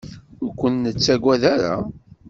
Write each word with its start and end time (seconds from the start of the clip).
Ur 0.43 0.51
ken-nettaggad 0.59 1.43
ara. 1.53 1.75